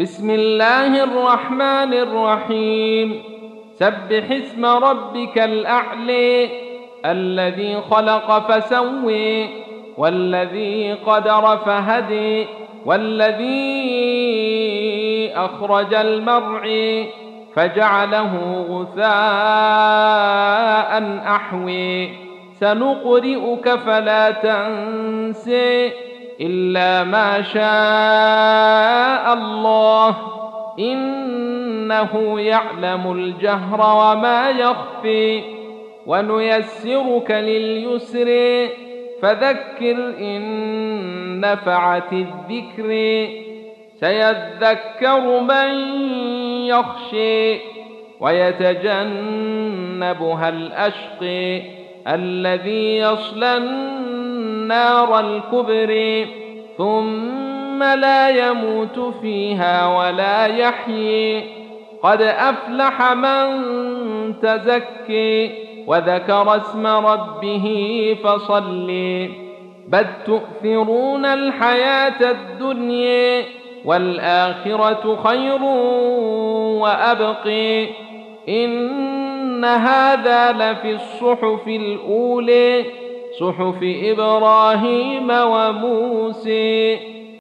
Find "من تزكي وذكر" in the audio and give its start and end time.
63.12-66.56